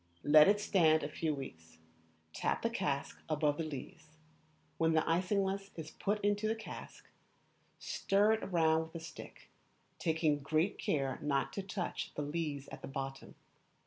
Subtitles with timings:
[0.23, 1.77] Let it stand a few weeks.
[2.33, 4.17] Tap the cask above the lees.
[4.79, 7.05] When the isinglass is put into the cask,
[7.77, 9.51] stir it round with a stick,
[9.99, 13.35] taking great care not to touch the lees at the bottom.